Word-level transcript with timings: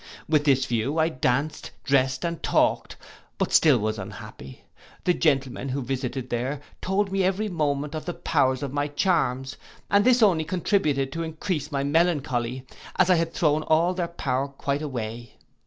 With 0.27 0.45
this 0.45 0.65
view, 0.65 0.97
I 0.97 1.09
danced, 1.09 1.69
dressed, 1.83 2.25
and 2.25 2.41
talked; 2.41 2.97
but 3.37 3.53
still 3.53 3.77
was 3.77 3.99
unhappy. 3.99 4.63
The 5.03 5.13
gentlemen 5.13 5.69
who 5.69 5.83
visited 5.83 6.31
there 6.31 6.59
told 6.81 7.11
me 7.11 7.23
every 7.23 7.49
moment 7.49 7.93
of 7.93 8.05
the 8.05 8.15
power 8.15 8.53
of 8.53 8.73
my 8.73 8.87
charms, 8.87 9.57
and 9.91 10.03
this 10.03 10.23
only 10.23 10.43
contributed 10.43 11.11
to 11.11 11.23
encrease 11.23 11.71
my 11.71 11.83
melancholy, 11.83 12.65
as 12.95 13.11
I 13.11 13.15
had 13.17 13.31
thrown 13.31 13.61
all 13.61 13.93
their 13.93 14.07
power 14.07 14.47
quite 14.47 14.81
away. 14.81 15.35